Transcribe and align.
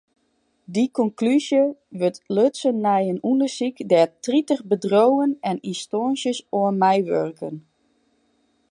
Dy 0.73 0.83
konklúzje 0.97 1.61
wurdt 1.99 2.23
lutsen 2.35 2.77
nei 2.85 3.03
in 3.11 3.23
ûndersyk 3.29 3.75
dêr't 3.89 4.13
tritich 4.23 4.61
bedriuwen 4.69 5.31
en 5.49 5.57
ynstânsjes 5.69 6.39
oan 6.59 6.75
meiwurken. 6.81 7.55